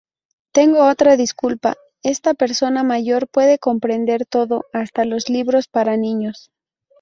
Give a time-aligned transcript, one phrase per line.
[0.51, 6.49] Tengo otra disculpa: esta persona mayor puede comprender todo; hasta los libros para niños.